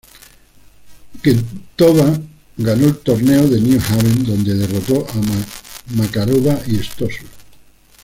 [1.21, 2.17] Kvitová
[2.57, 5.21] ganó el torneo de New Haven, donde derrotó a
[5.95, 7.27] Makarova y Stosur.